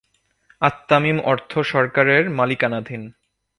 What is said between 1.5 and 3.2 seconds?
সরকারের মালিকানাধীন।